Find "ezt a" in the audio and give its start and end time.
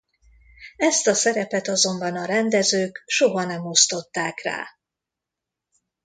0.77-1.13